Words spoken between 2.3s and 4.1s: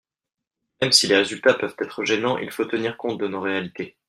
il faut tenir compte de nos réalités.